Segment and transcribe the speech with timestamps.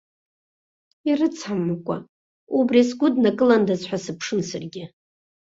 [1.09, 1.97] Ирыцҳамкәа,
[2.57, 4.83] убри сгәыднакыландаз ҳәа сыԥшын саргьы.